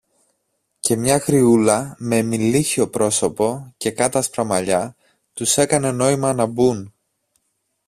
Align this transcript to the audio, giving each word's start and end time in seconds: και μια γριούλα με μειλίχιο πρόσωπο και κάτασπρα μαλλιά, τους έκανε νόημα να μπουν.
και 0.79 0.95
μια 0.95 1.17
γριούλα 1.17 1.95
με 1.99 2.21
μειλίχιο 2.21 2.89
πρόσωπο 2.89 3.73
και 3.77 3.91
κάτασπρα 3.91 4.43
μαλλιά, 4.43 4.95
τους 5.33 5.57
έκανε 5.57 5.91
νόημα 5.91 6.33
να 6.33 6.45
μπουν. 6.45 6.93